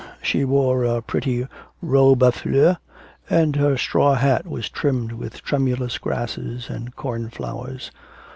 [0.19, 1.47] She wore a pretty
[1.79, 2.77] robe a fleurs,
[3.29, 7.91] and her straw hat was trimmed with tremulous grasses and cornflowers.